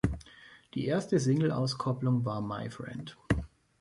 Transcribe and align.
Die 0.73 0.87
erste 0.87 1.19
Singleauskopplung 1.19 2.25
war 2.25 2.41
"My 2.41 2.71
Friend". 2.71 3.15